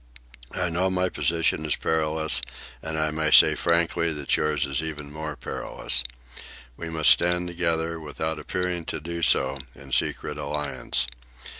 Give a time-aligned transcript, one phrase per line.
[0.55, 2.41] I know my position is perilous,
[2.81, 6.03] and I may say frankly that yours is even more perilous.
[6.75, 11.05] We must stand together, without appearing to do so, in secret alliance.